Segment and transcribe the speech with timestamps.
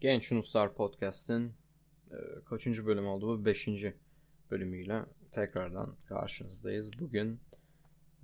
[0.00, 1.52] Genç Yunuslar Podcast'in
[2.10, 3.44] e, kaçıncı bölüm oldu bu?
[3.44, 3.94] Beşinci
[4.50, 6.90] bölümüyle tekrardan karşınızdayız.
[7.00, 7.40] Bugün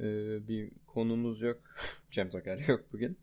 [0.01, 0.04] e,
[0.49, 1.61] bir konumuz yok.
[2.11, 3.19] Cem Toker yok bugün.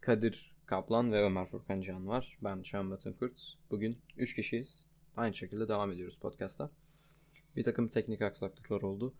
[0.00, 2.38] Kadir Kaplan ve Ömer Furkan Can var.
[2.44, 3.40] Ben Batın Kurt.
[3.70, 4.84] Bugün üç kişiyiz.
[5.16, 6.70] Aynı şekilde devam ediyoruz podcast'a.
[7.56, 9.14] Bir takım teknik aksaklıklar oldu.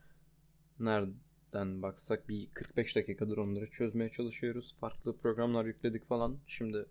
[0.80, 4.76] Nereden baksak bir 45 dakikadır onları çözmeye çalışıyoruz.
[4.80, 6.38] Farklı programlar yükledik falan.
[6.46, 6.86] Şimdi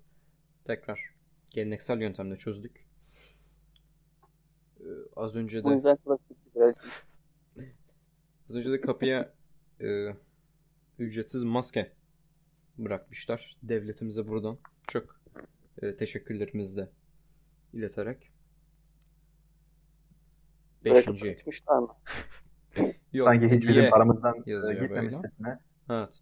[0.63, 1.14] tekrar
[1.55, 2.85] geleneksel yöntemle çözdük.
[4.79, 4.83] Ee,
[5.15, 5.95] az önce de biraz.
[8.49, 9.33] az önce de kapıya
[9.81, 10.15] e,
[10.99, 11.91] ücretsiz maske
[12.77, 13.57] bırakmışlar.
[13.63, 15.21] Devletimize buradan çok
[15.81, 16.89] e, teşekkürlerimizi de
[17.73, 18.31] ileterek.
[20.85, 21.35] Beşinci.
[21.35, 21.95] kaçmışlar mı?
[23.13, 25.59] Yok, Sanki hiç bizim paramızdan e, yazıyor gitmemişçesine.
[25.89, 26.19] Evet.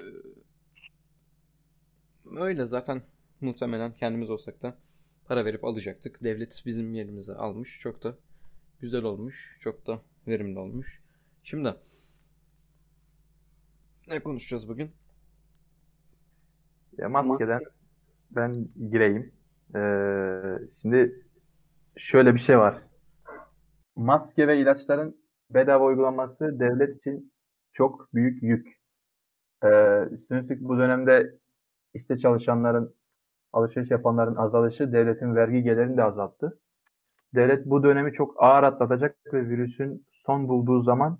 [0.00, 0.04] Ee,
[2.36, 3.02] Öyle zaten
[3.40, 4.78] muhtemelen kendimiz olsak da
[5.24, 6.24] para verip alacaktık.
[6.24, 7.80] Devlet bizim yerimize almış.
[7.80, 8.16] Çok da
[8.80, 9.56] güzel olmuş.
[9.60, 11.02] Çok da verimli olmuş.
[11.42, 11.74] Şimdi
[14.08, 14.90] ne konuşacağız bugün?
[16.98, 17.60] Ya maskeden
[18.30, 19.32] ben gireyim.
[19.74, 21.26] Ee, şimdi
[21.96, 22.82] şöyle bir şey var.
[23.96, 25.16] Maske ve ilaçların
[25.50, 27.32] bedava uygulanması devlet için
[27.72, 28.78] çok büyük yük.
[29.64, 31.34] Ee, üstüne üstlük bu dönemde
[31.94, 32.94] işte çalışanların,
[33.52, 36.60] alışveriş yapanların azalışı devletin vergi gelirini de azalttı.
[37.34, 41.18] Devlet bu dönemi çok ağır atlatacak ve virüsün son bulduğu zaman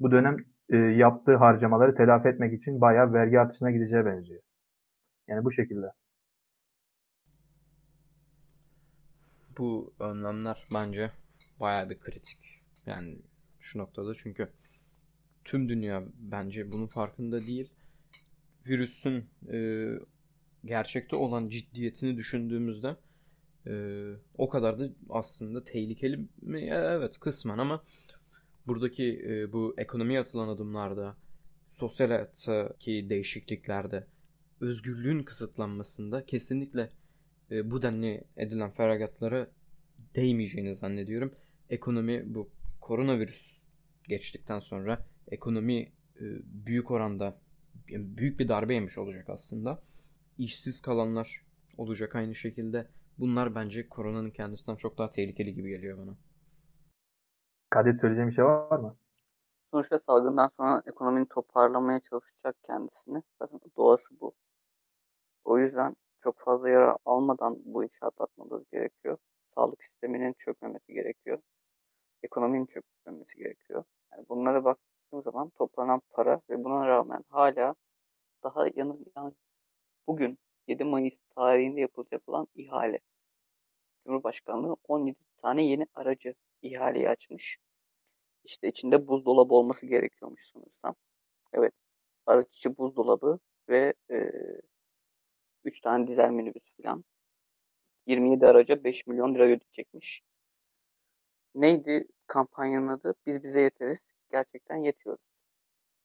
[0.00, 0.36] bu dönem
[0.68, 4.42] e, yaptığı harcamaları telafi etmek için bayağı vergi artışına gideceğe benziyor.
[5.28, 5.86] Yani bu şekilde.
[9.58, 11.10] Bu önlemler bence
[11.60, 12.62] bayağı bir kritik.
[12.86, 13.18] Yani
[13.60, 14.48] şu noktada çünkü
[15.44, 17.72] tüm dünya bence bunun farkında değil.
[18.66, 19.58] Virüsün e,
[20.66, 22.96] gerçekte olan ciddiyetini düşündüğümüzde
[23.66, 23.72] e,
[24.38, 26.68] o kadar da aslında tehlikeli mi?
[26.72, 27.82] Evet kısmen ama
[28.66, 31.16] buradaki e, bu ekonomiye atılan adımlarda,
[31.68, 34.06] sosyal hayattaki değişikliklerde,
[34.60, 36.90] özgürlüğün kısıtlanmasında kesinlikle
[37.50, 39.50] e, bu denli edilen feragatlara
[40.14, 41.34] değmeyeceğini zannediyorum.
[41.70, 42.50] Ekonomi bu
[42.80, 43.58] koronavirüs
[44.08, 47.38] geçtikten sonra ekonomi e, büyük oranda
[47.88, 49.82] büyük bir darbe yemiş olacak aslında.
[50.38, 51.46] İşsiz kalanlar
[51.78, 52.88] olacak aynı şekilde.
[53.18, 56.16] Bunlar bence koronanın kendisinden çok daha tehlikeli gibi geliyor bana.
[57.70, 58.96] Kadir söyleyeceğim bir şey var mı?
[59.70, 63.22] Sonuçta salgından sonra ekonominin toparlamaya çalışacak kendisini.
[63.38, 64.34] Zaten doğası bu.
[65.44, 69.18] O yüzden çok fazla yara almadan bu işi atlatmamız gerekiyor.
[69.54, 71.38] Sağlık sisteminin çökmemesi gerekiyor.
[72.22, 73.84] Ekonominin çökmemesi gerekiyor.
[74.12, 77.74] Yani bunlara baktığım zaman toplanan para ve buna rağmen hala
[78.42, 79.32] daha yanı, yani
[80.06, 83.00] bugün 7 Mayıs tarihinde yapılacak olan ihale.
[84.06, 87.58] Cumhurbaşkanlığı 17 tane yeni aracı ihaleyi açmış.
[88.44, 90.94] İşte içinde buzdolabı olması gerekiyormuş sanırsam.
[91.52, 91.72] Evet.
[92.26, 94.32] Araç içi buzdolabı ve e,
[95.64, 97.04] 3 tane dizel minibüs falan.
[98.06, 100.22] 27 araca 5 milyon lira ödeyecekmiş.
[101.54, 103.14] Neydi kampanyanın adı?
[103.26, 104.06] Biz bize yeteriz.
[104.30, 105.24] Gerçekten yetiyoruz.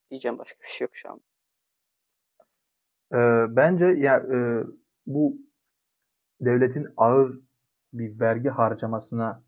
[0.10, 1.22] Diyeceğim başka bir şey yok şu an.
[3.14, 3.18] Ee,
[3.50, 4.64] bence ya e,
[5.06, 5.38] bu
[6.42, 7.40] devletin ağır
[7.94, 9.44] bir vergi harcamasına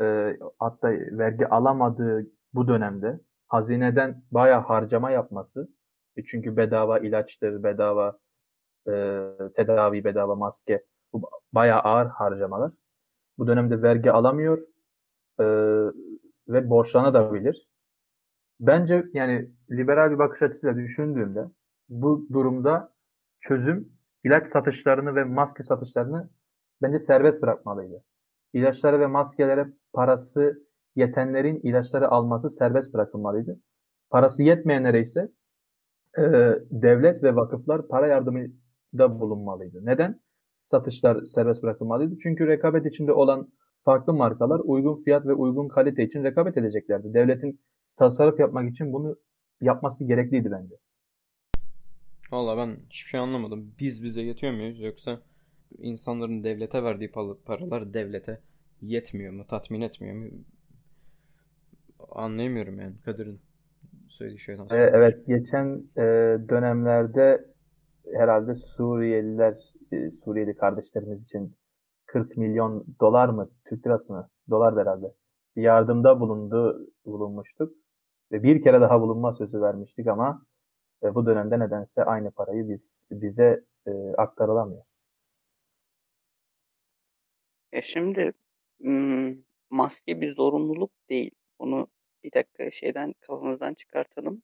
[0.00, 5.68] e, hatta vergi alamadığı bu dönemde hazineden bayağı harcama yapması
[6.16, 8.18] e, çünkü bedava ilaçtır, bedava
[8.88, 8.92] e,
[9.56, 12.72] tedavi, bedava maske bu bayağı ağır harcamalar.
[13.38, 14.58] Bu dönemde vergi alamıyor
[15.40, 15.44] e,
[16.48, 17.68] ve borçlanabilir.
[18.60, 21.44] Bence yani liberal bir bakış açısıyla düşündüğümde
[21.90, 22.92] bu durumda
[23.40, 23.92] çözüm
[24.24, 26.30] ilaç satışlarını ve maske satışlarını
[26.82, 28.04] bence serbest bırakmalıydı.
[28.52, 33.60] İlaçlara ve maskelere parası yetenlerin ilaçları alması serbest bırakılmalıydı.
[34.10, 35.32] Parası yetmeyenlere ise
[36.18, 36.22] e,
[36.70, 39.86] devlet ve vakıflar para yardımında bulunmalıydı.
[39.86, 40.20] Neden?
[40.62, 42.18] Satışlar serbest bırakılmalıydı.
[42.22, 43.48] Çünkü rekabet içinde olan
[43.84, 47.14] farklı markalar uygun fiyat ve uygun kalite için rekabet edeceklerdi.
[47.14, 47.60] Devletin
[47.96, 49.16] tasarruf yapmak için bunu
[49.60, 50.74] yapması gerekliydi bence.
[52.32, 53.74] Valla ben hiçbir şey anlamadım.
[53.80, 55.20] Biz bize yetiyor muyuz yoksa
[55.78, 57.10] insanların devlete verdiği
[57.46, 58.40] paralar devlete
[58.82, 60.30] yetmiyor mu, tatmin etmiyor mu?
[62.10, 63.40] Anlayamıyorum yani Kadir'in
[64.08, 64.90] söylediği şeyden E, sonra.
[64.92, 66.02] evet geçen e,
[66.48, 67.44] dönemlerde
[68.14, 69.54] herhalde Suriyeliler,
[69.92, 71.56] e, Suriyeli kardeşlerimiz için
[72.06, 74.28] 40 milyon dolar mı, Türk lirası mı?
[74.50, 75.06] Dolar da herhalde.
[75.56, 77.72] Bir yardımda bulundu, bulunmuştuk.
[78.32, 80.42] Ve bir kere daha bulunma sözü vermiştik ama
[81.02, 84.82] e, bu dönemde nedense aynı parayı biz bize e, aktarılamıyor.
[87.72, 88.32] Ya şimdi
[89.70, 91.30] maske bir zorunluluk değil.
[91.58, 91.88] Onu
[92.24, 94.42] bir dakika şeyden kafamızdan çıkartalım.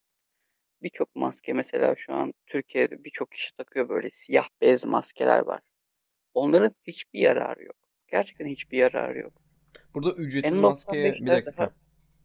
[0.82, 5.60] Birçok maske mesela şu an Türkiye'de birçok kişi takıyor böyle siyah bez maskeler var.
[6.34, 7.76] Onların hiçbir yararı yok.
[8.08, 9.32] Gerçekten hiçbir yararı yok.
[9.94, 11.56] Burada ücretsiz En maskeye bir 95'ler dakika.
[11.56, 11.74] daha-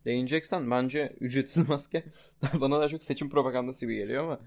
[0.06, 2.04] Değineceksen bence ücretsiz maske
[2.62, 4.40] bana daha çok seçim propagandası gibi geliyor ama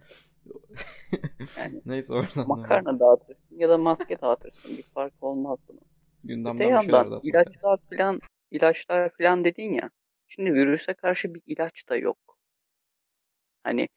[1.58, 4.76] Yani neyse oradan Makarna dağıtırsın ya da maske dağıtırsın.
[4.78, 5.78] Bir fark olmaz bunun.
[5.78, 5.88] Öte
[6.24, 8.20] gündemden şeyler yandan ilaçlar falan
[8.50, 9.90] ilaçlar falan dedin ya.
[10.28, 12.38] Şimdi virüse karşı bir ilaç da yok.
[13.62, 13.88] Hani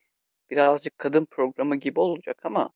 [0.50, 2.70] birazcık kadın programı gibi olacak ama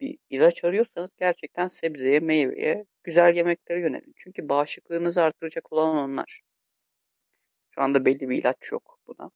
[0.00, 4.12] bir ilaç arıyorsanız gerçekten sebzeye, meyveye, güzel yemeklere yönelin.
[4.16, 6.40] Çünkü bağışıklığınızı artıracak olan onlar.
[7.76, 9.30] Şu anda belli bir ilaç yok buna.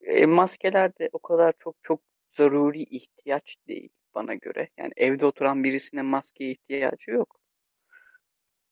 [0.00, 2.00] E, maskeler de o kadar çok çok
[2.36, 4.68] zaruri ihtiyaç değil bana göre.
[4.78, 7.40] Yani evde oturan birisine maskeye ihtiyacı yok.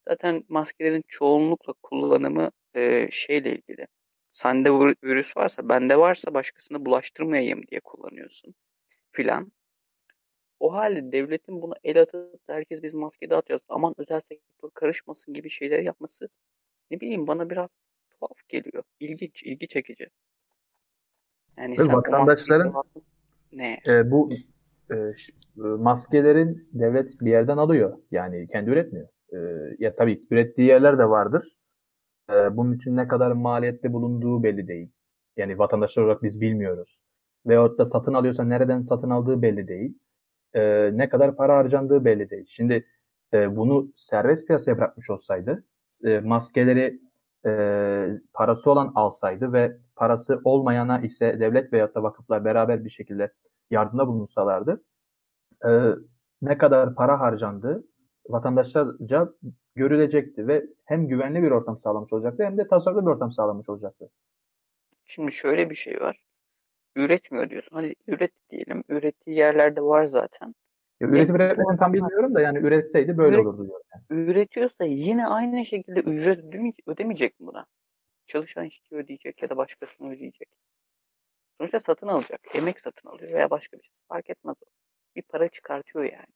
[0.09, 3.87] Zaten maskelerin çoğunlukla kullanımı e, şeyle ilgili.
[4.31, 8.55] Sende vir- virüs varsa, bende varsa başkasına bulaştırmayayım diye kullanıyorsun
[9.13, 9.53] filan.
[10.61, 13.63] O halde devletin buna el atıp herkes biz maske dağıtacağız.
[13.69, 16.29] Aman özel sektör karışmasın gibi şeyler yapması
[16.91, 17.71] ne bileyim bana biraz
[18.21, 18.83] tuhaf geliyor.
[19.01, 20.09] İlginç, ilgi çekici.
[21.59, 22.83] Yani maskeyi vatandaşların-
[23.53, 23.81] ne?
[23.89, 24.29] E, bu
[24.91, 25.13] e, e,
[25.57, 27.99] maskelerin devlet bir yerden alıyor.
[28.11, 29.09] Yani kendi üretmiyor.
[29.33, 29.37] E,
[29.79, 31.57] ya tabii ürettiği yerler de vardır.
[32.31, 34.89] E, bunun için ne kadar maliyette bulunduğu belli değil.
[35.37, 37.03] Yani vatandaşlar olarak biz bilmiyoruz.
[37.47, 39.99] Veyahut da satın alıyorsa nereden satın aldığı belli değil.
[40.55, 42.47] E, ne kadar para harcandığı belli değil.
[42.49, 42.87] Şimdi
[43.33, 45.65] e, bunu serbest piyasaya bırakmış olsaydı
[46.05, 47.01] e, maskeleri
[47.47, 47.51] e,
[48.35, 53.33] parası olan alsaydı ve parası olmayana ise devlet veyahut da vakıflar beraber bir şekilde
[53.71, 54.83] yardımda bulunsalardı
[55.65, 55.71] e,
[56.43, 57.85] ne kadar para harcandığı
[58.29, 59.29] vatandaşlarca
[59.75, 64.11] görülecekti ve hem güvenli bir ortam sağlamış olacaktı hem de tasarruflu bir ortam sağlamış olacaktı.
[65.05, 66.25] Şimdi şöyle bir şey var.
[66.97, 67.77] Üretmiyor diyorsun.
[67.77, 68.85] Hadi üret diyelim.
[68.89, 70.55] Ürettiği yerlerde var zaten.
[71.01, 73.83] Ya, üretip E, üretmediğini tam bilmiyorum da yani üretseydi böyle Üret- olurdu diyorum.
[74.11, 76.45] Üretiyorsa yine aynı şekilde ücret
[76.87, 77.67] ödemeyecek, mi buna?
[78.27, 80.49] Çalışan işçi ödeyecek ya da başkasını ödeyecek.
[81.59, 82.41] Sonuçta satın alacak.
[82.55, 83.93] Emek satın alıyor veya başka bir şey.
[84.09, 84.67] Fark etmez o.
[85.17, 86.27] Bir para çıkartıyor yani.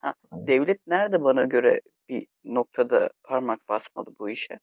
[0.00, 4.58] Ha, devlet nerede bana göre bir noktada parmak basmalı bu işe?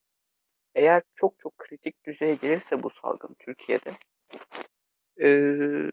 [0.74, 3.90] Eğer çok çok kritik düzeye gelirse bu salgın Türkiye'de
[5.18, 5.90] eee,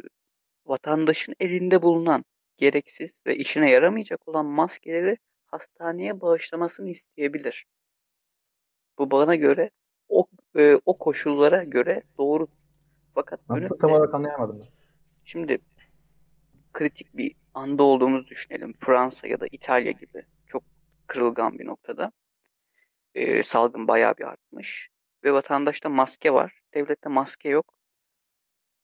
[0.66, 2.26] vatandaşın elinde bulunan
[2.58, 7.66] gereksiz ve işine yaramayacak olan maskeleri hastaneye bağışlamasını isteyebilir.
[8.98, 9.70] Bu bana göre
[10.10, 10.28] o
[10.58, 12.48] e, o koşullara göre doğru.
[13.16, 14.68] Fakat Nasıl tam olarak anlayamadım ben.
[15.24, 15.58] şimdi
[16.74, 18.74] kritik bir anda olduğumuzu düşünelim.
[18.80, 20.64] Fransa ya da İtalya gibi çok
[21.08, 22.12] kırılgan bir noktada.
[23.16, 24.90] E, salgın bayağı bir artmış
[25.24, 26.62] ve vatandaşta maske var.
[26.74, 27.74] Devlette maske yok.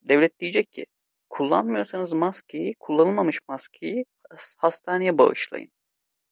[0.02, 0.86] Devlet diyecek ki
[1.30, 5.72] kullanmıyorsanız maskeyi, kullanılmamış maskeyi has- hastaneye bağışlayın.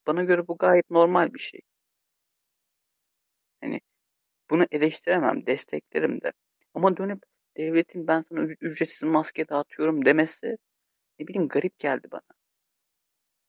[0.07, 1.61] Bana göre bu gayet normal bir şey.
[3.61, 3.81] Hani
[4.49, 6.33] bunu eleştiremem, desteklerim de.
[6.73, 7.23] Ama dönüp
[7.57, 10.57] devletin ben sana üc- ücretsiz maske dağıtıyorum demesi
[11.19, 12.21] ne bileyim garip geldi bana.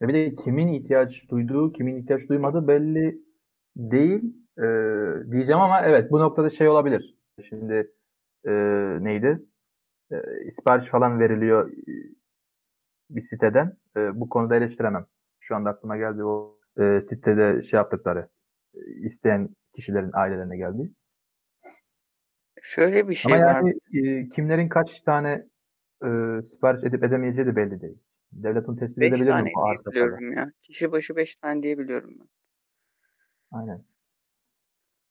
[0.02, 3.22] Ve bir de kimin ihtiyaç duyduğu, kimin ihtiyaç duymadığı belli
[3.76, 4.22] değil
[4.58, 4.62] e,
[5.32, 7.16] diyeceğim ama evet bu noktada şey olabilir.
[7.48, 7.92] Şimdi
[8.46, 8.50] e,
[9.00, 9.42] neydi?
[10.12, 11.92] E, sipariş falan veriliyor e,
[13.10, 13.76] bir siteden.
[13.96, 15.06] E, bu konuda eleştiremem.
[15.40, 18.28] Şu anda aklıma geldi o e, sitede şey yaptıkları.
[18.74, 20.92] e, isteyen kişilerin ailelerine geldi.
[22.62, 23.54] Şöyle bir şey Ama var.
[23.54, 25.46] yani e, kimlerin kaç tane
[26.04, 26.08] e,
[26.42, 27.98] sipariş edip edemeyeceği de belli değil.
[28.32, 30.52] Devlet bunu tespit 5 edebilir mi tane bu arsa biliyorum ya.
[30.62, 32.28] Kişi başı 5 tane diye biliyorum ben.
[33.50, 33.84] Aynen.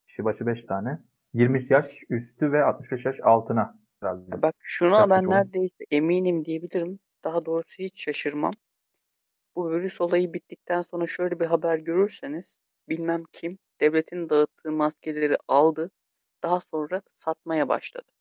[0.08, 1.00] Kişi başı 5 tane.
[1.34, 4.32] 20 yaş üstü ve 65 yaş altına herhalde.
[4.32, 5.30] Ya Bak şuna ben oldu?
[5.32, 7.00] neredeyse eminim diyebilirim.
[7.24, 8.52] Daha doğrusu hiç şaşırmam.
[9.56, 15.92] Bu virüs olayı bittikten sonra şöyle bir haber görürseniz bilmem kim devletin dağıttığı maskeleri aldı.
[16.44, 18.12] Daha sonra satmaya başladı.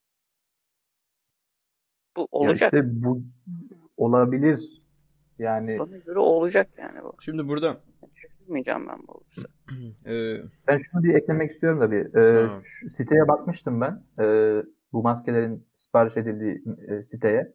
[2.17, 2.75] Bu Ya olacak.
[2.75, 3.23] işte bu
[3.97, 4.83] olabilir.
[5.39, 7.13] Yani Bana göre olacak yani bu.
[7.21, 7.81] Şimdi burada
[8.15, 9.43] Şaşırmayacağım ben bu olursa.
[10.07, 10.37] e,
[10.69, 12.15] ben şunu bir eklemek istiyorum da bir.
[12.15, 12.49] Ee,
[12.91, 14.03] siteye bakmıştım ben.
[14.21, 14.63] Ee,
[14.97, 17.55] bu maskelerin sipariş edildiği e, siteye.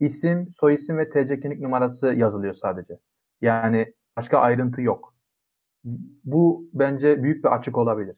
[0.00, 2.98] İsim, soyisim ve TC kimlik numarası yazılıyor sadece.
[3.40, 5.14] Yani başka ayrıntı yok.
[6.24, 8.16] Bu bence büyük bir açık olabilir.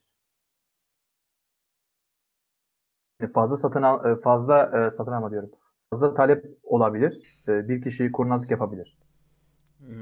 [3.35, 5.51] Fazla satın al, e, fazla e, satın alma diyorum.
[5.91, 7.43] Fazla talep olabilir.
[7.49, 8.99] E, Bir kişi kurnazlık yapabilir.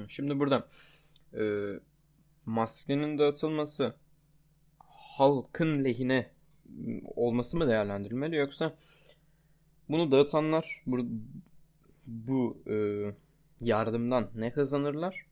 [0.08, 0.68] Şimdi burada
[1.38, 1.42] e,
[2.46, 3.96] maskenin dağıtılması
[5.16, 6.30] halkın lehine
[7.04, 8.76] olması mı değerlendirilmeli yoksa
[9.88, 11.06] bunu dağıtanlar bu,
[12.06, 12.76] bu e,
[13.60, 15.26] yardımdan ne kazanırlar?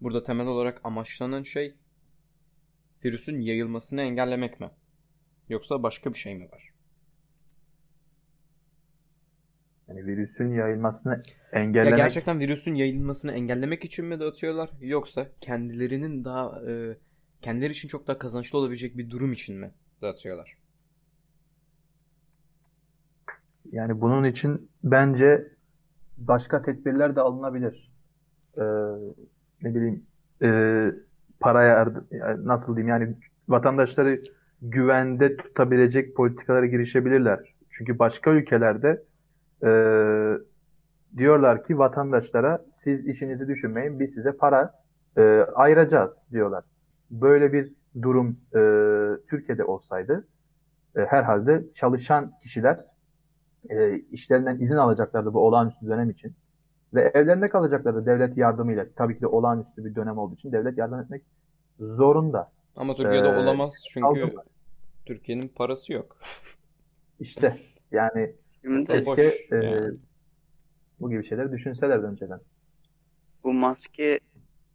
[0.00, 1.74] Burada temel olarak amaçlanan şey
[3.04, 4.70] virüsün yayılmasını engellemek mi?
[5.48, 6.72] Yoksa başka bir şey mi var?
[9.88, 11.12] Yani virüsün yayılmasını
[11.52, 16.96] Ya engellemek gerçekten virüsün yayılmasını engellemek için mi dağıtıyorlar yoksa kendilerinin daha e,
[17.42, 19.70] kendileri için çok daha kazançlı olabilecek bir durum için mi
[20.02, 20.62] dağıtıyorlar?
[23.72, 25.48] yani bunun için bence
[26.18, 27.92] başka tedbirler de alınabilir.
[28.58, 28.62] Ee,
[29.62, 30.06] ne bileyim
[30.42, 30.82] e,
[31.40, 33.16] para yardım yani nasıl diyeyim yani
[33.48, 34.22] vatandaşları
[34.62, 37.54] güvende tutabilecek politikalara girişebilirler.
[37.70, 39.02] Çünkü başka ülkelerde
[39.62, 39.70] e,
[41.16, 44.82] diyorlar ki vatandaşlara siz işinizi düşünmeyin biz size para
[45.16, 45.22] e,
[45.54, 46.64] ayıracağız diyorlar.
[47.10, 48.60] Böyle bir durum e,
[49.30, 50.28] Türkiye'de olsaydı
[50.96, 52.84] e, herhalde çalışan kişiler
[53.70, 56.34] e, işlerinden izin alacaklardı bu olağanüstü dönem için.
[56.94, 58.86] Ve evlerinde kalacaklardı devlet yardımıyla.
[58.96, 61.22] Tabii ki de olağanüstü bir dönem olduğu için devlet yardım etmek
[61.80, 62.52] zorunda.
[62.76, 64.34] Ama Türkiye'de Ee, olamaz çünkü.
[65.06, 66.16] Türkiye'nin parası yok.
[67.20, 67.54] İşte
[67.90, 68.34] yani
[68.64, 69.96] boş keşke e, yani.
[71.00, 72.40] bu gibi şeyleri düşünselerdi önceden.
[73.44, 74.20] bu maske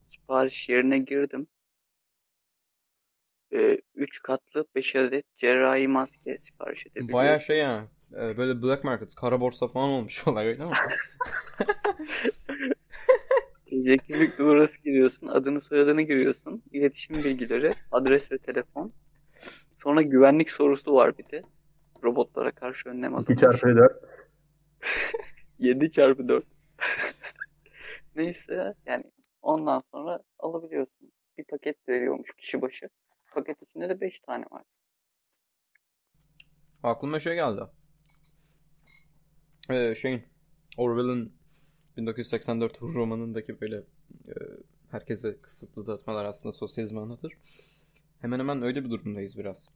[0.08, 1.48] sipariş yerine girdim.
[3.96, 7.14] 3 katlı 5 adet cerrahi maske sipariş edebiliyorum.
[7.14, 10.72] Bayağı şey ya e, böyle black market, kara borsa falan olmuş olay öyle mi?
[14.08, 18.94] Kimlik numarası giriyorsun, adını soyadını giriyorsun, iletişim bilgileri, adres ve telefon.
[19.84, 21.42] Sonra güvenlik sorusu var bir de.
[22.04, 23.40] Robotlara karşı önlem 2 alınmış.
[23.40, 24.04] çarpı 4.
[25.60, 26.46] 7 çarpı 4.
[28.16, 29.04] Neyse yani
[29.42, 31.12] ondan sonra alabiliyorsun.
[31.38, 32.90] Bir paket veriyormuş kişi başı.
[33.38, 34.64] Paket içinde de 5 tane var.
[36.84, 37.62] Aklıma şey geldi.
[39.70, 40.24] Ee, şeyin
[40.78, 41.34] Orwell'ın
[41.98, 43.76] 1984 romanındaki böyle
[44.28, 44.34] e,
[44.92, 47.34] herkese kısıtlı dağıtmalar aslında sosyalizmi anlatır.
[48.22, 49.70] Hemen hemen öyle bir durumdayız biraz.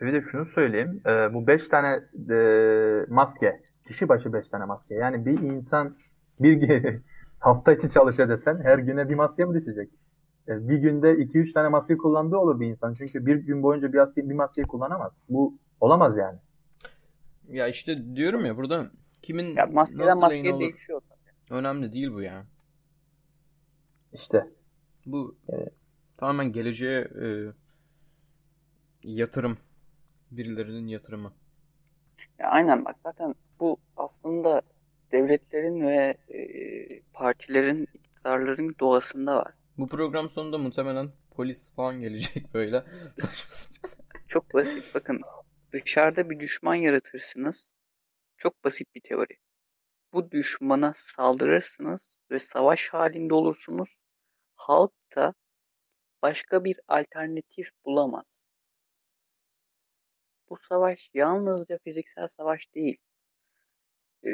[0.00, 1.02] Bir de şunu söyleyeyim.
[1.06, 3.62] e, bu 5 tane e, maske.
[3.86, 4.94] Kişi başı 5 tane maske.
[4.94, 5.96] Yani bir insan
[6.40, 7.00] bir
[7.38, 10.01] hafta içi çalışıyor desen her güne bir maske mi düşecek?
[10.48, 12.94] E, bir günde 2-3 tane maske kullandığı olur bir insan.
[12.94, 15.12] Çünkü bir gün boyunca bir, maske, bir maskeyi kullanamaz.
[15.28, 16.38] Bu olamaz yani.
[17.48, 18.90] Ya işte diyorum ya burada
[19.22, 21.02] kimin Ya maskeden nasıl maskeye değişiyor.
[21.50, 22.46] önemli değil bu ya.
[24.12, 24.46] İşte.
[25.06, 25.72] Bu Evet.
[26.16, 27.26] tamamen geleceğe e,
[29.02, 29.58] yatırım.
[30.30, 31.32] Birilerinin yatırımı.
[32.38, 34.62] Ya aynen bak zaten bu aslında
[35.12, 39.52] devletlerin ve e, partilerin, iktidarların doğasında var.
[39.78, 42.84] Bu program sonunda muhtemelen polis falan gelecek böyle.
[44.28, 45.20] Çok basit bakın.
[45.72, 47.74] Dışarıda bir düşman yaratırsınız.
[48.36, 49.38] Çok basit bir teori.
[50.12, 53.98] Bu düşmana saldırırsınız ve savaş halinde olursunuz.
[54.54, 55.34] Halk da
[56.22, 58.42] başka bir alternatif bulamaz.
[60.48, 62.96] Bu savaş yalnızca fiziksel savaş değil.
[64.24, 64.30] Ee,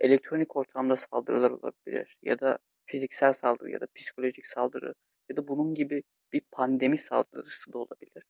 [0.00, 4.94] elektronik ortamda saldırılar olabilir ya da fiziksel saldırı ya da psikolojik saldırı
[5.28, 6.02] ya da bunun gibi
[6.32, 8.24] bir pandemi saldırısı da olabilir.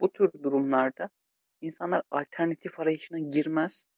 [0.00, 1.10] Bu tür durumlarda
[1.60, 3.88] insanlar alternatif arayışına girmez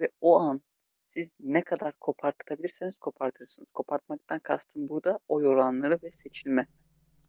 [0.00, 0.62] ve o an
[1.08, 3.68] siz ne kadar kopartabilirseniz kopartırsınız.
[3.72, 6.66] Kopartmaktan kastım burada oy oranları ve seçilme.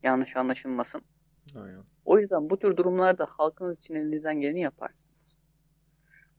[0.03, 1.01] Yanlış anlaşılmasın.
[1.55, 1.83] Aynen.
[2.05, 5.37] O yüzden bu tür durumlarda halkınız için elinizden geleni yaparsınız.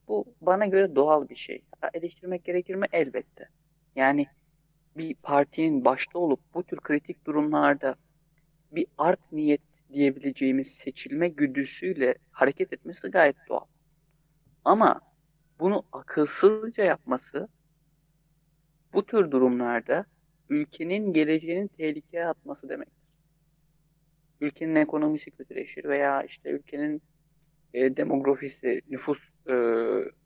[0.08, 1.64] Bu bana göre doğal bir şey.
[1.94, 2.86] Eleştirmek gerekir mi?
[2.92, 3.48] Elbette.
[3.96, 4.26] Yani
[4.96, 7.96] bir partinin başta olup bu tür kritik durumlarda
[8.72, 9.60] bir art niyet
[9.92, 13.66] diyebileceğimiz seçilme güdüsüyle hareket etmesi gayet doğal.
[14.64, 15.00] Ama
[15.60, 17.48] bunu akılsızca yapması
[18.92, 20.04] bu tür durumlarda
[20.48, 23.02] ülkenin geleceğini tehlikeye atması demektir.
[24.40, 27.02] Ülkenin ekonomisi kötüleşir veya işte ülkenin
[27.74, 29.54] e, demografisi, nüfus e,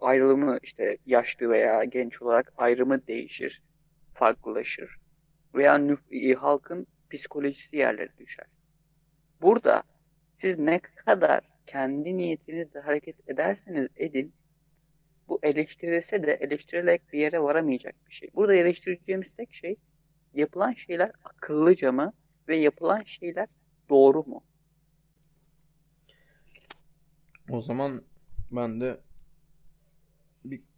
[0.01, 3.63] ayrılımı işte yaşlı veya genç olarak ayrımı değişir,
[4.19, 4.97] farklılaşır
[5.55, 5.81] veya
[6.11, 8.47] e, halkın psikolojisi yerlere düşer.
[9.43, 9.83] Burada
[10.35, 14.35] siz ne kadar kendi niyetinizle hareket ederseniz edin,
[15.29, 18.31] bu eleştirilse de eleştirilerek bir yere varamayacak bir şey.
[18.35, 19.77] Burada eleştireceğimiz tek şey
[20.35, 22.13] yapılan şeyler akıllıca mı
[22.49, 23.49] ve yapılan şeyler
[23.89, 24.45] doğru mu?
[27.51, 28.03] O zaman
[28.51, 29.01] ben de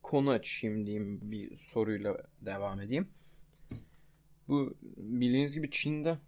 [0.03, 3.09] konu açayım diyeyim bir soruyla devam edeyim.
[4.49, 6.19] Bu bildiğiniz gibi Çin'de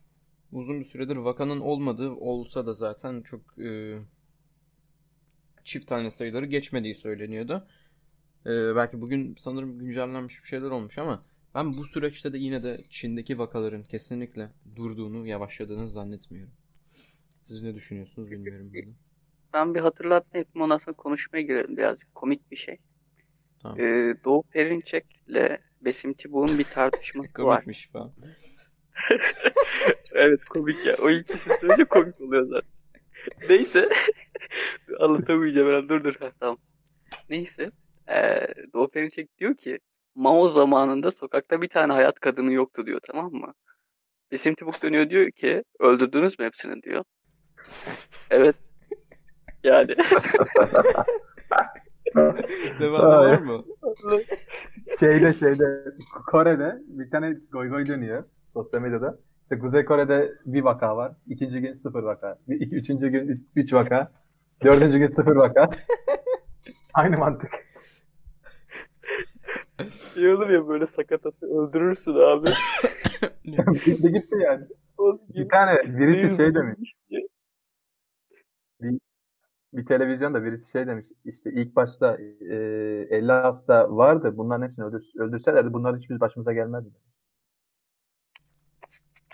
[0.52, 3.98] uzun bir süredir vakanın olmadığı olsa da zaten çok e,
[5.64, 7.66] çift tane sayıları geçmediği söyleniyordu.
[8.46, 11.24] E, belki bugün sanırım güncellenmiş bir şeyler olmuş ama
[11.54, 16.52] ben bu süreçte de yine de Çin'deki vakaların kesinlikle durduğunu, yavaşladığını zannetmiyorum.
[17.44, 18.90] Siz ne düşünüyorsunuz bilmiyorum burada.
[19.54, 22.78] Ben bir hatırlatma yapayım ondan sonra konuşmaya girelim birazcık komik bir şey.
[23.62, 23.80] Tamam.
[23.80, 27.56] Ee, Doğu Perinçek'le Besim Tibu'nun bir tartışması var.
[27.56, 28.12] Komikmiş falan.
[30.12, 30.96] evet komik ya.
[31.02, 32.70] O ikisi söyleyince komik oluyor zaten.
[33.48, 33.88] Neyse.
[35.00, 35.88] Anlatamayacağım herhalde.
[35.88, 36.14] Dur dur.
[36.20, 36.58] Ha, tamam.
[37.30, 37.70] Neyse.
[38.08, 39.78] Ee, Doğu Perinçek diyor ki
[40.14, 43.54] Mao zamanında sokakta bir tane hayat kadını yoktu diyor tamam mı?
[44.32, 47.04] Besim Tibuk dönüyor diyor ki öldürdünüz mü hepsini diyor.
[48.30, 48.56] Evet.
[49.64, 49.96] Yani.
[52.80, 53.64] Devamı var mı?
[55.00, 55.84] Şeyde şeyde
[56.26, 59.18] Kore'de bir tane goy goy dönüyor sosyal medyada.
[59.42, 61.12] İşte Kuzey Kore'de bir vaka var.
[61.26, 62.38] İkinci gün sıfır vaka.
[62.48, 64.12] Bir- iki- Üçüncü gün üç, üç vaka.
[64.64, 65.68] Dördüncü gün sıfır vaka.
[66.94, 67.50] Aynı mantık.
[70.16, 72.48] İyi olur ya böyle sakatatı öldürürsün abi.
[73.84, 74.64] gitti gitti yani.
[75.34, 76.92] Bir tane birisi şey demiş.
[78.80, 78.98] Bir
[79.86, 81.06] televizyonda birisi şey demiş.
[81.24, 82.54] İşte ilk başta e,
[83.10, 84.36] 50 hasta vardı.
[84.36, 86.90] Bunların hepsini öldür, öldürselerdi bunların hiçbir başımıza gelmezdi.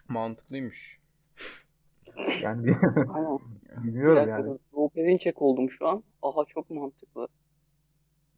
[0.09, 1.01] Mantıklıymış.
[2.43, 2.77] Yani bir-.
[3.77, 4.59] Bir bilmiyorum dakika yani.
[4.73, 6.03] Doğu Perinçek oldum şu an.
[6.23, 7.29] Aha çok mantıklı.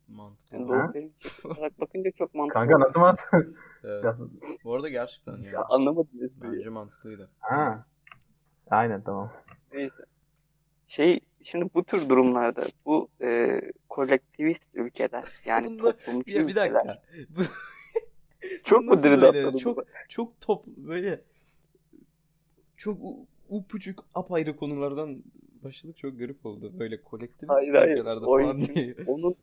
[0.08, 0.56] Mantıklı.
[0.56, 0.68] Yani?
[0.68, 2.60] Doğu Perinçek olarak bakınca çok mantıklı.
[2.60, 3.34] Kanka nasıl mantık?
[3.84, 4.04] Evet.
[4.64, 5.56] Bu arada gerçekten yani.
[5.56, 6.52] Anlamadım espriyi.
[6.52, 7.30] Bence mantıklıydı.
[7.40, 7.86] Ha.
[8.70, 9.32] Aynen tamam.
[9.72, 10.04] Neyse.
[10.86, 16.74] Şey şimdi bu tür durumlarda bu e, kolektivist ülkeler yani Bunda- toplumcu Ya bir ülkeler
[16.74, 17.02] dakika.
[17.36, 17.42] Bu-
[18.64, 21.20] çok mu atladı Çok çok top böyle
[22.76, 25.22] çok u- upucuk apayrı konulardan
[25.64, 26.72] başladık çok garip oldu.
[26.78, 27.96] Böyle kolektif Hayır, hayır.
[27.98, 28.94] ülkelerde O falan diye.
[29.06, 29.34] Onun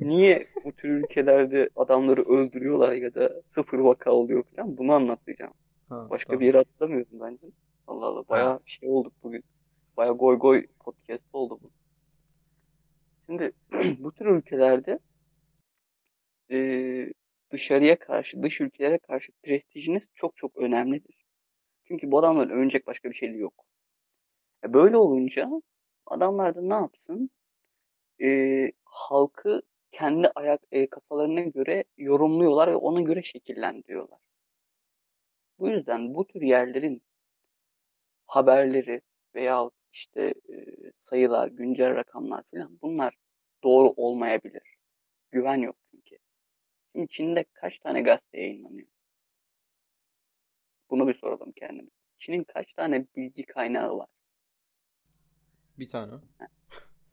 [0.00, 5.52] niye bu tür ülkelerde adamları öldürüyorlar ya da sıfır vaka oluyor falan bunu anlatacağım.
[5.88, 6.40] Ha, Başka tamam.
[6.40, 7.46] bir yere atlamıyorum bence.
[7.86, 9.44] Allah Allah bayağı şey olduk bugün.
[9.96, 11.70] Bayağı goy goy podcast oldu bu.
[13.26, 13.52] Şimdi
[13.98, 14.98] bu tür ülkelerde
[16.48, 17.12] eee,
[17.52, 21.24] dışarıya karşı, dış ülkelere karşı prestijiniz çok çok önemlidir.
[21.84, 23.66] Çünkü bu adamların övünecek başka bir şeyleri yok.
[24.64, 25.50] E, Böyle olunca
[26.06, 27.30] adamlar da ne yapsın?
[28.18, 34.18] Eee, halkı kendi ayak e, kafalarına göre yorumluyorlar ve ona göre şekillendiriyorlar.
[35.58, 37.02] Bu yüzden bu tür yerlerin
[38.26, 39.00] haberleri
[39.34, 40.66] veya işte e,
[40.98, 43.14] sayılar, güncel rakamlar falan bunlar
[43.64, 44.76] doğru olmayabilir.
[45.30, 46.16] Güven yok çünkü.
[46.92, 48.88] Şimdi Çin'de kaç tane gazete yayınlanıyor?
[50.90, 51.96] Bunu bir soralım kendimize.
[52.18, 54.08] Çin'in kaç tane bilgi kaynağı var?
[55.78, 56.12] Bir tane.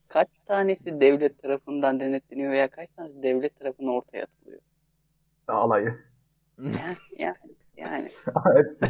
[0.07, 4.61] Kaç tanesi devlet tarafından denetleniyor veya kaç tanesi devlet tarafından ortaya atılıyor?
[5.47, 5.99] Alayı.
[6.57, 7.37] Yani, yani,
[7.77, 8.09] yani.
[8.55, 8.85] Hepsi.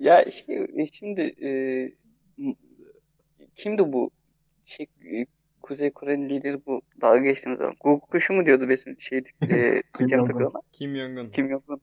[0.00, 1.48] Ya şey, şimdi e,
[3.54, 4.10] kimdi bu
[4.64, 5.26] şey e,
[5.62, 9.18] Kuzey Kore'nin lideri bu dalga geçtiğimiz zaman Google kuşu mu diyordu benim şey
[9.50, 10.52] e, Kim Jong-un.
[10.72, 11.30] Kim Jong-un.
[11.30, 11.80] Kim Jong-un.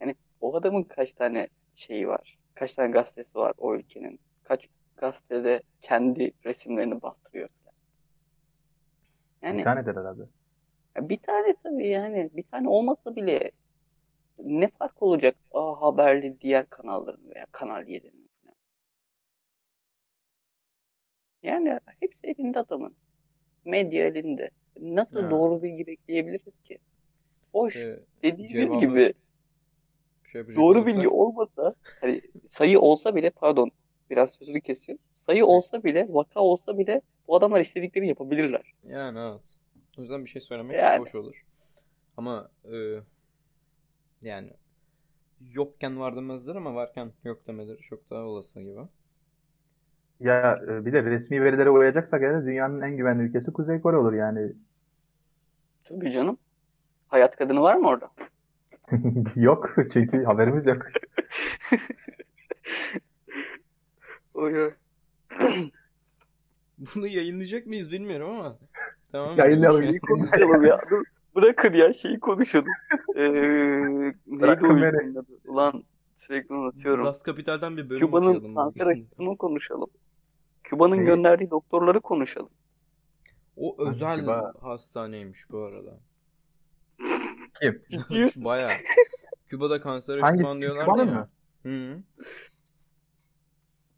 [0.00, 2.38] Yani o adamın kaç tane şeyi var?
[2.54, 4.20] Kaç tane gazetesi var o ülkenin?
[4.44, 7.48] Kaç gazetede kendi resimlerini bastırıyor?
[9.42, 10.22] Bir Yani tanedir herhalde.
[10.96, 13.50] bir tane tabii yani bir tane olmasa bile
[14.38, 18.56] ne fark olacak A Haber'li diğer kanalların veya Kanal 7'nin falan.
[21.42, 22.96] Yani hepsi elinde adamın.
[23.64, 24.50] Medya elinde.
[24.80, 25.30] Nasıl Ha.
[25.30, 26.78] doğru bilgi bekleyebiliriz ki?
[27.52, 29.14] Hoş Ee, dediğiniz cevabı gibi
[30.32, 33.70] şey doğru olursak- bilgi olmasa hani sayı olsa bile pardon
[34.10, 35.04] biraz sözünü kesiyorum.
[35.16, 38.72] Sayı olsa bile vaka olsa bile bu adamlar istediklerini yapabilirler.
[38.84, 39.56] Yani evet.
[39.98, 41.00] O yüzden bir şey söylemek Yani.
[41.00, 41.44] hoş olur.
[42.16, 42.76] Ama e,
[44.22, 44.50] yani
[45.40, 48.80] yokken var demezler ama varken yok demeleri çok daha olası gibi.
[50.22, 54.12] Ya e, bir de resmi verilere uyacaksak eğer dünyanın en güvenli ülkesi Kuzey Kore olur
[54.12, 54.52] yani.
[55.84, 56.38] Tabii canım.
[57.08, 58.10] Hayat kadını var mı orada?
[59.36, 60.82] Yok çünkü haberimiz yok.
[64.34, 64.72] Oy oy.
[66.78, 68.58] Bunu yayınlayacak mıyız bilmiyorum ama.
[69.12, 69.38] Tamam.
[69.38, 69.82] Yayınlayalım.
[69.82, 70.78] Şeyi konuşalım ya.
[70.90, 71.04] Dur,
[71.36, 72.68] bırakın ya şeyi konuşalım.
[73.16, 73.32] Ee,
[74.26, 75.52] neydi o?
[75.52, 75.84] Ulan
[76.18, 77.06] sürekli unutuyorum.
[77.06, 79.88] Das Kapital'den bir bölüm Küba'nın kanser aşısını konuşalım.
[80.72, 81.06] Küba'nın Neyi?
[81.06, 82.50] gönderdiği doktorları konuşalım.
[83.56, 84.52] O özel Küba.
[84.60, 85.98] hastaneymiş bu arada.
[87.60, 87.82] Kim?
[88.44, 88.70] Bayağı.
[89.48, 90.38] Küba'da kanser Hangi?
[90.38, 91.14] Küba'nın ya.
[91.14, 91.28] mı?
[91.62, 92.02] Hı.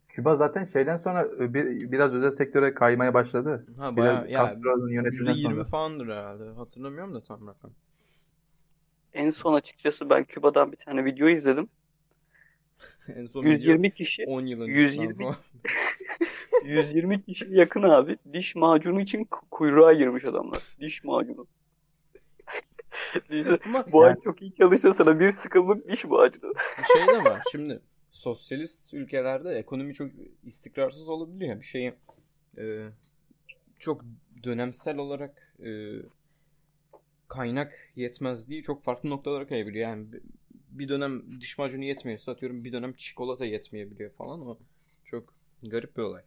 [0.08, 3.66] Küba zaten şeyden sonra e, bir, biraz özel sektöre kaymaya başladı.
[3.78, 5.64] Ha Biraz bayağı ya Castro'nun yönetiminden %20 sonra.
[5.64, 6.44] falandır herhalde.
[6.44, 7.70] Hatırlamıyorum da tam rakam.
[9.12, 11.68] En son açıkçası ben Küba'dan bir tane video izledim.
[13.16, 15.36] En son video 120 kişi 10 yıl 120 öncesinden falan.
[16.64, 18.16] 120 kişi yakın abi.
[18.32, 20.62] Diş macunu için ku- kuyruğa girmiş adamlar.
[20.80, 21.46] Diş macunu.
[23.92, 26.52] Bu ay çok iyi çalışsa sana bir sıkımlık diş macunu.
[26.78, 27.42] bir şey de var.
[27.52, 30.10] Şimdi sosyalist ülkelerde ekonomi çok
[30.44, 31.60] istikrarsız olabiliyor.
[31.60, 31.94] Bir şeyi
[32.58, 32.88] e,
[33.78, 34.04] çok
[34.42, 35.70] dönemsel olarak e,
[37.28, 39.88] kaynak yetmezliği çok farklı noktalara kayabiliyor.
[39.88, 40.20] Yani bi-
[40.70, 44.46] bir dönem diş macunu yetmiyorsa atıyorum bir dönem çikolata yetmeyebiliyor falan.
[44.46, 44.58] O
[45.04, 46.22] çok garip bir olay.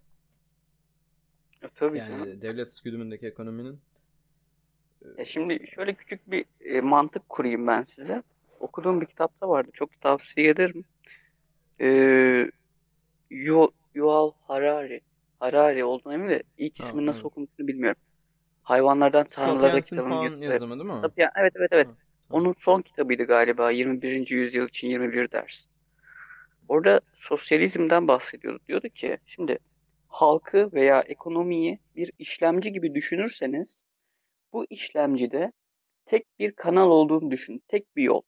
[1.63, 2.19] E, Tabii canım.
[2.19, 3.79] Yani devlet güdümündeki ekonominin
[5.17, 8.23] Ya şimdi şöyle küçük bir e, mantık kurayım ben size.
[8.59, 9.69] Okuduğum bir kitapta vardı.
[9.73, 10.83] Çok tavsiye ederim.
[11.81, 12.51] Ee,
[13.29, 15.01] Yu- Yuval Harari.
[15.39, 17.25] Harari olduğunu emin de ilk Ha, ismini nasıl evet.
[17.25, 18.01] okunduğunu bilmiyorum.
[18.63, 20.51] Hayvanlardan Tanrılara Sapiens'in kitabını falan yazıyor.
[20.53, 20.93] yazımı değil mi?
[21.01, 21.87] Sapien- evet evet evet.
[21.87, 21.93] Ha,
[22.29, 24.35] Onun son kitabıydı galiba 21.
[24.35, 25.65] yüzyıl için 21 ders.
[26.67, 28.59] Orada sosyalizmden bahsediyordu.
[28.67, 29.59] Diyordu ki şimdi
[30.07, 33.85] halkı veya ekonomiyi bir işlemci gibi düşünürseniz
[34.53, 35.51] bu işlemcide
[36.05, 37.63] tek bir kanal olduğunu düşün.
[37.67, 38.21] Tek bir yol.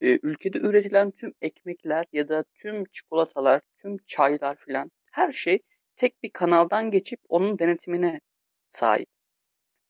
[0.00, 5.58] Ee, ülkede üretilen tüm ekmekler ya da tüm çikolatalar, tüm çaylar filan her şey
[5.96, 8.20] tek bir kanaldan geçip onun denetimine
[8.68, 9.08] sahip.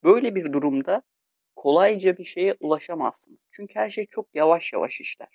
[0.04, 1.02] Böyle bir durumda
[1.56, 3.38] kolayca bir şeye ulaşamazsınız.
[3.50, 5.28] Çünkü her şey çok yavaş yavaş işler.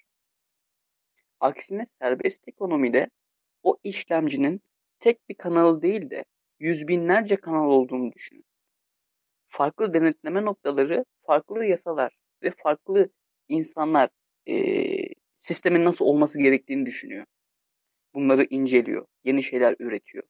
[1.40, 3.10] Aksine serbest ekonomide
[3.64, 4.62] o işlemcinin
[5.00, 6.26] tek bir kanalı değil de
[6.60, 8.46] yüz binlerce kanal olduğunu düşünün.
[9.48, 13.10] Farklı denetleme noktaları, farklı yasalar ve farklı
[13.48, 14.10] insanlar
[14.46, 17.26] eee, sistemin nasıl olması gerektiğini düşünüyor.
[18.16, 20.24] Bunları inceliyor, yeni şeyler üretiyor.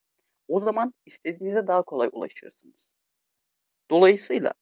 [0.50, 2.94] O zaman istediğinize daha kolay ulaşırsınız.
[3.92, 4.54] Dolayısıyla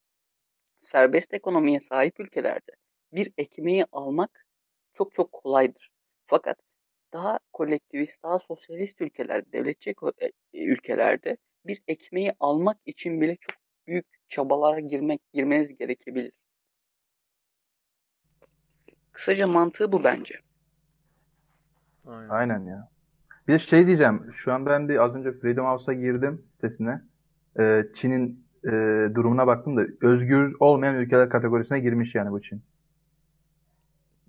[0.80, 2.72] serbest ekonomiye sahip ülkelerde
[3.14, 4.46] bir ekmeği almak
[4.94, 5.92] çok çok kolaydır.
[6.28, 6.58] Fakat
[7.14, 10.14] daha kolektivist, daha sosyalist ülkelerde, devletçi eko-
[10.54, 13.56] e, ülkelerde bir ekmeği almak için bile çok
[13.88, 16.32] büyük çabalara girmek girmeniz gerekebilir.
[19.12, 20.40] Kısaca mantığı bu bence.
[22.08, 22.30] Aynen.
[22.30, 22.90] Aynen ya.
[23.48, 24.32] Bir de şey diyeceğim.
[24.34, 27.02] Şu an ben bir az önce Freedom House'a girdim sitesine.
[27.60, 28.70] Ee, Çin'in e,
[29.16, 32.64] durumuna baktım da özgür olmayan ülkeler kategorisine girmiş yani bu Çin.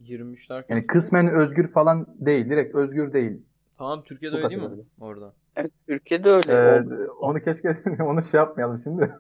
[0.04, 0.74] Girmiş derken.
[0.74, 2.50] Yani kısmen özgür falan değil.
[2.50, 3.42] Direkt özgür değil.
[3.78, 4.84] Tamam Türkiye'de Bu öyle değil mi?
[5.00, 5.32] Orada.
[5.56, 9.12] Evet, Türkiye'de öyle Ee, onu keşke onu şey yapmayalım şimdi.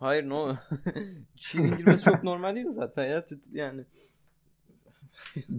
[0.00, 0.52] Hayır no.
[1.36, 3.24] Çin'in girmesi çok normal değil mi zaten ya?
[3.52, 3.84] Yani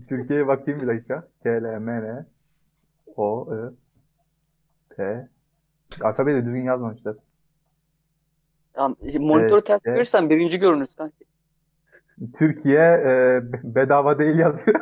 [0.10, 1.28] Türkiye'ye bakayım bir dakika.
[1.44, 2.26] K, L, M, N,
[3.16, 3.74] O, I,
[4.96, 5.28] P.
[6.02, 7.16] Alfabeyi de düzgün yazmamışlar.
[8.78, 9.96] Ya, monitörü ters evet.
[9.96, 11.27] verirsen birinci görünür sanki.
[12.38, 14.82] Türkiye e, bedava değil yazıyor.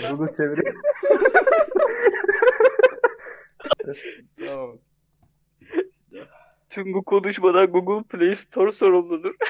[0.10, 0.74] Bunu çevireyim.
[4.46, 4.78] tamam.
[6.70, 9.34] Tüm bu konuşmadan Google Play Store sorumludur.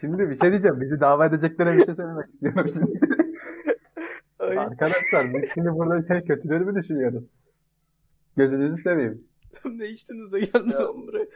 [0.00, 0.80] Şimdi bir şey diyeceğim.
[0.80, 3.00] Bizi dava edeceklere bir şey söylemek istiyorum şimdi.
[4.38, 7.44] Ay, Arkadaşlar biz şimdi burada şey kötüleri mi düşünüyoruz?
[8.36, 9.24] Gözünüzü seveyim.
[9.62, 11.26] Tam değiştiniz de geldiniz oğlum buraya.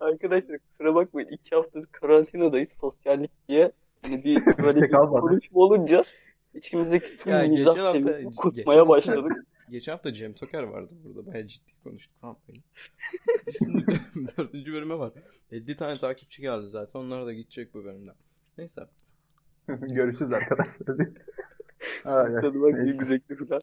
[0.00, 3.72] Arkadaşlar kusura bakmayın iki haftadır karantinadayız sosyallik diye.
[4.02, 6.04] Hani bir Bir böyle şey bir konuşma olunca
[6.54, 9.32] içimizdeki tüm Ya geçen mizah hafta- seviyesini geçen kutmaya hafta- başladık.
[9.70, 11.26] Geçen hafta Cem Toker vardı burada.
[11.32, 12.14] Bayağı ciddi konuştuk.
[13.58, 13.86] Şimdi
[14.38, 15.12] dördüncü bölüme var.
[15.52, 17.00] 50 tane takipçi geldi zaten.
[17.00, 18.14] Onlar da gidecek bu bölümden.
[18.58, 18.82] Neyse.
[19.68, 20.86] Görüşürüz arkadaşlar.
[22.42, 23.60] Tadı bak bir güzellikli falan.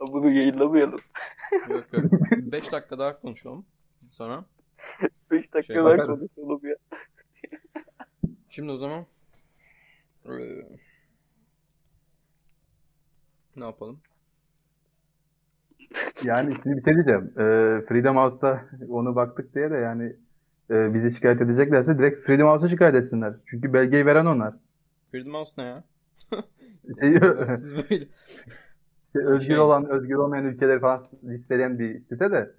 [0.00, 1.00] Ama Bunu yayınlamayalım.
[1.70, 2.04] Yok yok.
[2.32, 3.66] 5 dakika daha konuşalım.
[4.10, 4.44] Sonra.
[5.30, 6.76] 5 dakika Şey, daha konuşalım ya.
[8.48, 9.06] Şimdi o zaman.
[10.28, 10.66] eee,
[13.56, 13.98] ne yapalım?
[16.24, 17.32] Yani şimdi bir şey diyeceğim.
[17.36, 20.16] Ee, Freedom House'da onu baktık diye de yani
[20.70, 23.34] e, bizi şikayet edeceklerse direkt Freedom House'a şikayet etsinler.
[23.46, 24.54] Çünkü belgeyi veren onlar.
[25.10, 25.84] Freedom House ne ya?
[27.00, 27.12] Şey,
[27.56, 28.06] Siz böyle.
[29.14, 32.50] özgür Şey- olan, özgür olmayan ülkeleri falan listeleyen bir site de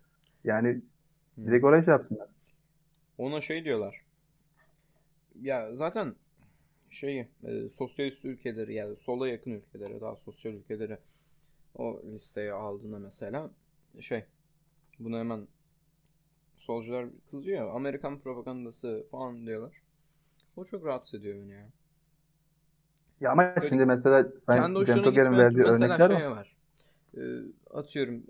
[0.44, 0.82] yani
[1.38, 2.28] direkt oraya şey yapsınlar.
[3.18, 4.02] Ona şey diyorlar.
[5.42, 6.16] Ya zaten
[6.92, 10.98] şey e, sosyalist ülkeleri yani sola yakın ülkeleri daha sosyal ülkeleri
[11.76, 13.52] o listeye aldığında mesela
[14.02, 14.26] şey
[15.00, 15.48] bunu hemen
[16.58, 19.82] solcular kızıyor ya Amerikan propagandası falan diyorlar.
[20.58, 21.70] O çok rahatsız ediyor beni ya.
[23.20, 26.30] Ya ama Böyle şimdi mesela kendi Sayın hoşuna Cem Toker'in gitmeyen verdiği mesela örnekler şey
[26.30, 26.32] var.
[26.32, 26.56] var.
[27.18, 27.22] Ee,
[27.72, 28.24] atıyorum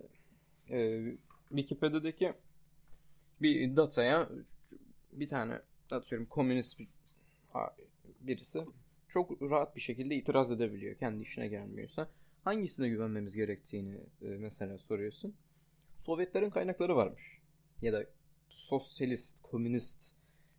[0.71, 1.01] e,
[1.49, 2.33] Wikipedia'daki
[3.41, 4.29] bir dataya
[5.11, 6.79] bir tane atıyorum komünist
[8.21, 8.65] birisi
[9.09, 12.09] çok rahat bir şekilde itiraz edebiliyor kendi işine gelmiyorsa.
[12.43, 15.33] Hangisine güvenmemiz gerektiğini e, mesela soruyorsun.
[15.95, 17.37] Sovyetlerin kaynakları varmış.
[17.81, 18.05] Ya da
[18.49, 20.11] sosyalist, komünist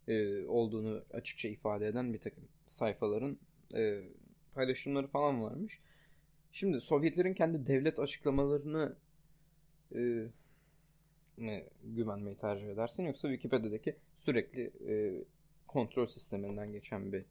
[0.09, 3.39] e, olduğunu açıkça ifade eden bir takım sayfaların
[3.75, 4.03] e,
[4.55, 5.81] paylaşımları falan varmış.
[6.53, 8.97] Şimdi Sovyetlerin kendi devlet açıklamalarını
[11.39, 15.25] ne güvenmeyi tercih edersin yoksa Wikipedia'daki sürekli e,
[15.69, 17.25] kontrol sisteminden geçen bir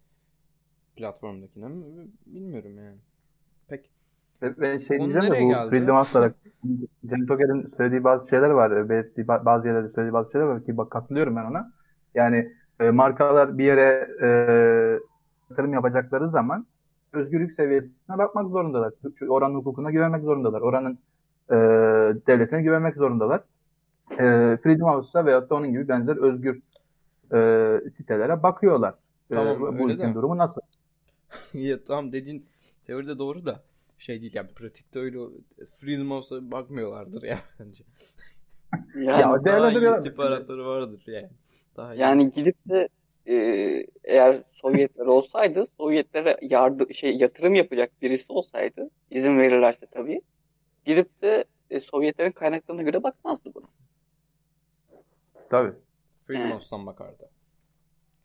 [0.95, 2.97] platformdakine mi bilmiyorum yani.
[3.67, 3.89] Pek
[4.41, 5.69] Ve, şey diyeceğim de bu geldi?
[5.69, 6.33] Freedom House'lara
[7.09, 8.89] Cem Toker'in söylediği bazı şeyler var.
[8.89, 11.71] Belirttiği ba- bazı yerlerde söylediği bazı şeyler var ki bak katılıyorum ben ona.
[12.15, 14.27] Yani e, markalar bir yere e,
[15.49, 16.65] yatırım yapacakları zaman
[17.13, 18.93] özgürlük seviyesine bakmak zorundalar.
[19.29, 20.61] Oranın hukukuna güvenmek zorundalar.
[20.61, 20.99] Oranın
[21.49, 21.55] e,
[22.27, 23.43] devletine güvenmek zorundalar.
[24.11, 24.17] E,
[24.63, 26.61] Freedom House'a veyahut da onun gibi benzer özgür
[27.33, 28.93] e, sitelere bakıyorlar.
[29.31, 30.61] E, Tamam, bu öyle ülkenin durumu nasıl?
[31.53, 32.45] ya tamam dediğin
[32.87, 33.63] teoride doğru da
[33.97, 35.17] şey değil yani pratikte öyle
[35.79, 37.83] Freedom House'a bakmıyorlardır ya bence.
[38.95, 41.29] Yani, Ya, Daha iyi istihbaratları vardır yani.
[41.77, 42.01] Daha iyi.
[42.01, 42.87] yani gidip de
[43.27, 43.35] e,
[44.03, 50.21] eğer Sovyetler olsaydı Sovyetlere yardım şey yatırım yapacak birisi olsaydı izin verirlerse tabii
[50.85, 53.65] gidip de e, Sovyetlerin kaynaklarına göre bakmazdı buna.
[55.53, 55.73] Tabii.
[56.27, 56.71] Freedom Evet.
[56.71, 57.29] Bakardı.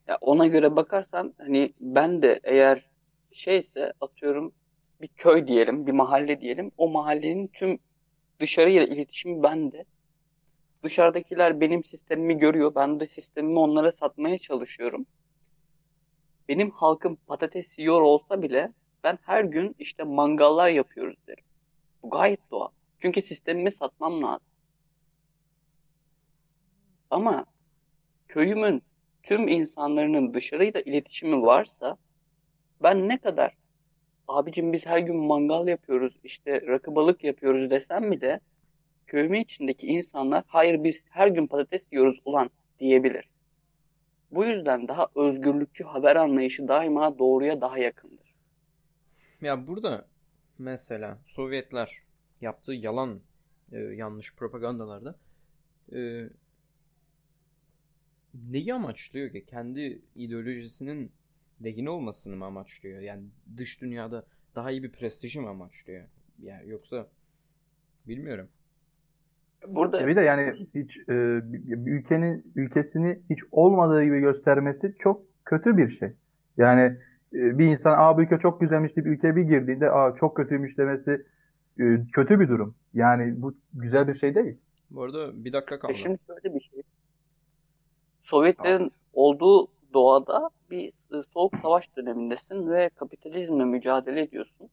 [0.07, 2.85] Ya ona göre bakarsan hani ben de eğer
[3.31, 4.53] şeyse atıyorum
[5.01, 6.71] bir köy diyelim, bir mahalle diyelim.
[6.77, 7.79] O mahallenin tüm
[8.39, 9.85] dışarıyla iletişimi bende.
[10.83, 12.75] Dışarıdakiler benim sistemimi görüyor.
[12.75, 15.05] Ben de sistemimi onlara satmaya çalışıyorum.
[16.47, 18.71] Benim halkım patates yiyor olsa bile
[19.03, 21.43] ben her gün işte mangallar yapıyoruz derim.
[22.03, 22.69] Bu gayet doğal.
[22.99, 24.48] Çünkü sistemimi satmam lazım.
[27.09, 27.45] Ama
[28.27, 28.83] köyümün
[29.23, 31.97] tüm insanların dışarıyla iletişimi varsa
[32.83, 33.53] ben ne kadar
[34.27, 38.39] abicim biz her gün mangal yapıyoruz işte rakı balık yapıyoruz desem bile
[39.07, 43.29] köyümün içindeki insanlar hayır biz her gün patates yiyoruz ulan diyebilir.
[44.31, 48.35] Bu yüzden daha özgürlükçü haber anlayışı daima doğruya daha yakındır.
[49.41, 50.07] Ya burada
[50.57, 51.97] mesela Sovyetler
[52.41, 53.21] yaptığı yalan
[53.71, 55.15] e, yanlış propagandalarda
[55.93, 56.29] e,
[58.33, 59.45] neyi amaçlıyor ki?
[59.45, 61.11] Kendi ideolojisinin
[61.63, 63.01] lehine olmasını mı amaçlıyor?
[63.01, 63.23] Yani
[63.57, 66.03] dış dünyada daha iyi bir prestiji mi amaçlıyor?
[66.41, 67.07] Yani yoksa
[68.07, 68.47] bilmiyorum.
[69.67, 71.13] Burada bir de yani hiç e,
[71.85, 76.09] ülkenin ülkesini hiç olmadığı gibi göstermesi çok kötü bir şey.
[76.57, 76.81] Yani
[77.33, 80.77] e, bir insan aa bu ülke çok güzelmiş deyip ülkeye bir girdiğinde aa çok kötüymüş
[80.77, 81.25] demesi
[81.79, 82.75] e, kötü bir durum.
[82.93, 84.57] Yani bu güzel bir şey değil.
[84.91, 85.93] Bu arada bir dakika E kaldı.
[85.95, 86.81] şimdi şöyle bir şey.
[88.29, 94.69] Sovyetlerin olduğu doğada bir e, soğuk savaş dönemindesin ve kapitalizmle mücadele ediyorsun.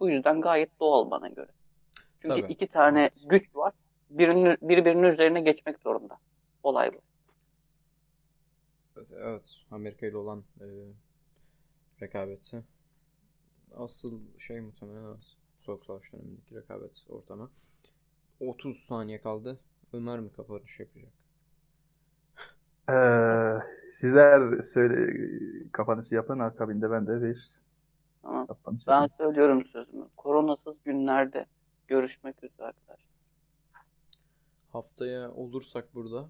[0.00, 1.50] Bu yüzden gayet doğal bana göre.
[2.22, 2.52] Çünkü Tabii.
[2.52, 3.30] iki tane Evet.
[3.30, 3.72] güç var.
[4.10, 6.18] Birinin, birbirinin üzerine geçmek zorunda.
[6.62, 6.98] Olay bu.
[9.12, 10.66] Evet, Amerika ile olan e,
[12.02, 12.64] rekabeti.
[13.74, 15.36] Asıl şey muhtemelen evet.
[15.58, 17.50] Soğuk Savaş dönemindeki rekabet ortamı.
[18.40, 19.60] 30 saniye kaldı.
[19.92, 21.12] Ömer mi kapanış yapacak?
[22.90, 23.58] Ee,
[23.92, 25.12] sizler söyle
[25.72, 27.50] kapanışı yapın akabinde ben de bir
[28.22, 28.46] Tamam.
[28.46, 29.12] kapanış Ben yapayım.
[29.18, 30.04] söylüyorum sözümü.
[30.16, 31.46] Koronasız günlerde
[31.88, 33.06] görüşmek üzere arkadaşlar.
[34.72, 36.28] Haftaya olursak burada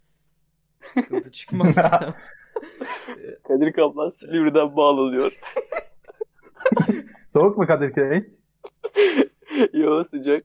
[0.94, 2.14] sıkıntı çıkmazsa
[3.48, 5.40] Kadir Kaplan Silivri'den bağlanıyor.
[7.28, 8.24] Soğuk mu Kadirköy?
[9.72, 10.44] Yo sıcak.